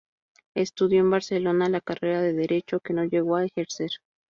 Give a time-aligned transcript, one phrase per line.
[0.55, 3.91] Estudió en Barcelona la carrera de Derecho, que no llegó a ejercer.